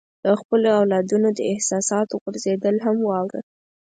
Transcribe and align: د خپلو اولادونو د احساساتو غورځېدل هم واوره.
د 0.23 0.25
خپلو 0.39 0.67
اولادونو 0.79 1.27
د 1.37 1.39
احساساتو 1.51 2.13
غورځېدل 2.21 2.75
هم 2.85 2.97
واوره. 3.09 3.41